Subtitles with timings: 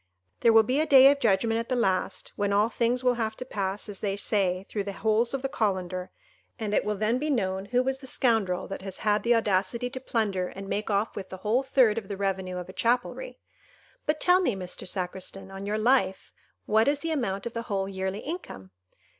[0.39, 3.35] There will be a day of judgment at the last, when all things will have
[3.35, 6.09] to pass, as they say, through the holes of the colander,
[6.57, 9.91] and it will then be known who was the scoundrel that has had the audacity
[9.91, 13.37] to plunder and make off with the whole third of the revenue of a chapelry!
[14.07, 14.87] But tell me, Mr.
[14.87, 16.33] Sacristan, on your life,
[16.65, 18.71] what is the amount of the whole yearly income?"